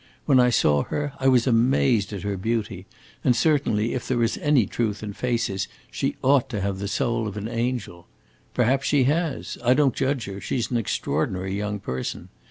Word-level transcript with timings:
When 0.25 0.39
I 0.39 0.49
saw 0.49 0.81
her, 0.85 1.13
I 1.19 1.27
was 1.27 1.45
amazed 1.45 2.11
at 2.11 2.23
her 2.23 2.35
beauty, 2.35 2.87
and, 3.23 3.35
certainly, 3.35 3.93
if 3.93 4.07
there 4.07 4.23
is 4.23 4.35
any 4.39 4.65
truth 4.65 5.03
in 5.03 5.13
faces, 5.13 5.67
she 5.91 6.15
ought 6.23 6.49
to 6.49 6.59
have 6.61 6.79
the 6.79 6.87
soul 6.87 7.27
of 7.27 7.37
an 7.37 7.47
angel. 7.47 8.07
Perhaps 8.55 8.87
she 8.87 9.03
has. 9.03 9.59
I 9.63 9.75
don't 9.75 9.93
judge 9.93 10.25
her; 10.25 10.41
she 10.41 10.59
's 10.59 10.71
an 10.71 10.77
extraordinary 10.77 11.53
young 11.53 11.79
person. 11.79 12.29